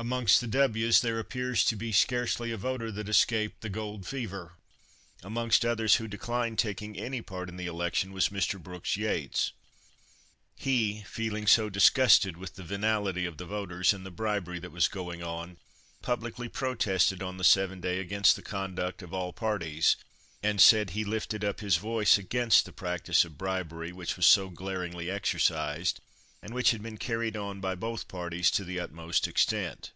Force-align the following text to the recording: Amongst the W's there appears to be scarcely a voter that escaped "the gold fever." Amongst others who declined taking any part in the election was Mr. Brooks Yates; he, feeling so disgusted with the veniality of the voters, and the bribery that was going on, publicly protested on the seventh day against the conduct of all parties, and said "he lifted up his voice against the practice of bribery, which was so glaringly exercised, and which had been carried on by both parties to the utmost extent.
Amongst 0.00 0.40
the 0.40 0.46
W's 0.46 1.00
there 1.00 1.18
appears 1.18 1.64
to 1.64 1.74
be 1.74 1.90
scarcely 1.90 2.52
a 2.52 2.56
voter 2.56 2.92
that 2.92 3.08
escaped 3.08 3.62
"the 3.62 3.68
gold 3.68 4.06
fever." 4.06 4.52
Amongst 5.24 5.66
others 5.66 5.96
who 5.96 6.06
declined 6.06 6.56
taking 6.60 6.96
any 6.96 7.20
part 7.20 7.48
in 7.48 7.56
the 7.56 7.66
election 7.66 8.12
was 8.12 8.28
Mr. 8.28 8.62
Brooks 8.62 8.96
Yates; 8.96 9.50
he, 10.54 11.02
feeling 11.02 11.48
so 11.48 11.68
disgusted 11.68 12.36
with 12.36 12.54
the 12.54 12.62
veniality 12.62 13.26
of 13.26 13.38
the 13.38 13.44
voters, 13.44 13.92
and 13.92 14.06
the 14.06 14.12
bribery 14.12 14.60
that 14.60 14.70
was 14.70 14.86
going 14.86 15.24
on, 15.24 15.56
publicly 16.00 16.48
protested 16.48 17.20
on 17.20 17.36
the 17.36 17.42
seventh 17.42 17.82
day 17.82 17.98
against 17.98 18.36
the 18.36 18.42
conduct 18.42 19.02
of 19.02 19.12
all 19.12 19.32
parties, 19.32 19.96
and 20.44 20.60
said 20.60 20.90
"he 20.90 21.02
lifted 21.04 21.42
up 21.44 21.58
his 21.58 21.74
voice 21.76 22.16
against 22.16 22.66
the 22.66 22.72
practice 22.72 23.24
of 23.24 23.36
bribery, 23.36 23.90
which 23.90 24.16
was 24.16 24.26
so 24.26 24.48
glaringly 24.48 25.10
exercised, 25.10 25.98
and 26.40 26.54
which 26.54 26.70
had 26.70 26.80
been 26.80 26.96
carried 26.96 27.36
on 27.36 27.60
by 27.60 27.74
both 27.74 28.06
parties 28.06 28.48
to 28.48 28.62
the 28.62 28.78
utmost 28.78 29.26
extent. 29.26 29.90